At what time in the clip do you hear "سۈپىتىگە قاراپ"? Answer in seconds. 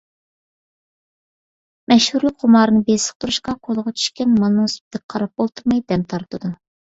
4.77-5.45